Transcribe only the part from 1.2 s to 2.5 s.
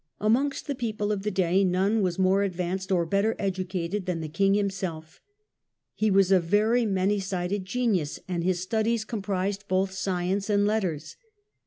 the day, none was more